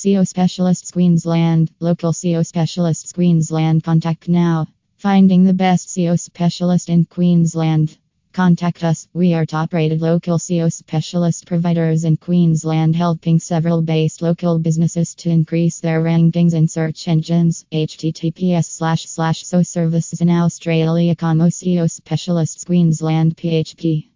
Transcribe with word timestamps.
SEO 0.00 0.26
Specialists 0.26 0.92
Queensland. 0.92 1.70
Local 1.78 2.14
SEO 2.14 2.46
Specialists 2.46 3.12
Queensland. 3.12 3.84
Contact 3.84 4.30
now. 4.30 4.66
Finding 4.96 5.44
the 5.44 5.52
best 5.52 5.88
SEO 5.88 6.18
specialist 6.18 6.88
in 6.88 7.04
Queensland. 7.04 7.98
Contact 8.32 8.82
us. 8.82 9.08
We 9.12 9.34
are 9.34 9.44
top 9.44 9.74
rated 9.74 10.00
local 10.00 10.38
SEO 10.38 10.72
specialist 10.72 11.44
providers 11.44 12.04
in 12.04 12.16
Queensland, 12.16 12.96
helping 12.96 13.38
several 13.38 13.82
based 13.82 14.22
local 14.22 14.58
businesses 14.58 15.14
to 15.16 15.28
increase 15.28 15.80
their 15.80 16.02
rankings 16.02 16.54
in 16.54 16.66
search 16.66 17.06
engines. 17.06 17.66
https 17.70 18.64
slash 18.64 19.04
slash 19.04 19.44
so 19.44 19.62
services 19.62 20.22
in 20.22 20.30
Australia, 20.30 21.14
Como 21.14 21.48
SEO 21.48 21.90
specialists 21.90 22.64
Queensland 22.64 23.36
PHP. 23.36 24.10